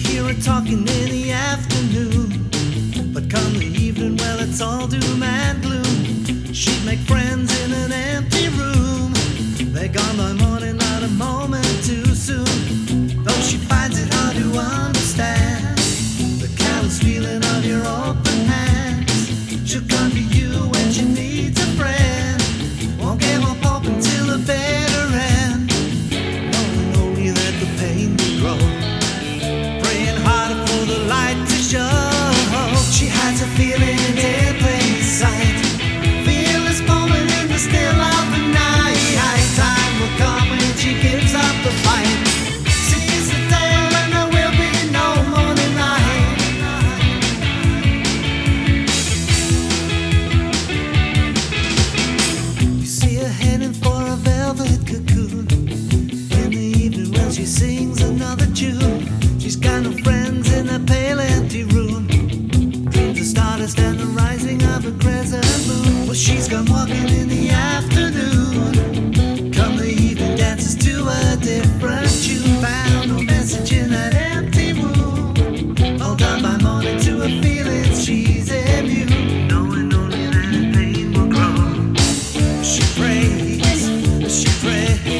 [0.00, 2.48] hear her talking in the afternoon.
[3.12, 6.52] But come the evening, well, it's all doom and gloom.
[6.52, 9.12] She'd make friends in an empty room.
[9.74, 13.24] They're gone by morning, not a moment too soon.
[13.24, 15.78] Though she finds it hard to understand
[16.42, 19.68] the callous feeling of your open hands.
[19.68, 20.29] She'll come to.
[40.80, 42.26] She gives up the fight.
[42.88, 46.38] Sees the day when there will be no morning light.
[52.80, 55.46] You see her heading for a velvet cocoon.
[56.40, 59.06] In the evening when she sings another tune,
[59.38, 62.06] she's got no friends in a pale empty room.
[62.88, 66.06] Dreams of stardust and the rising of a crescent moon.
[66.06, 67.39] Well, she's gone walking in the
[83.10, 85.19] prays, she prays,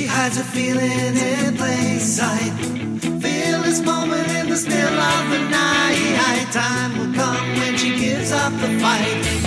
[0.00, 2.54] She hides a feeling in plain sight.
[3.20, 6.46] Feel this moment in the still of the night.
[6.50, 9.39] Time will come when she gives up the fight.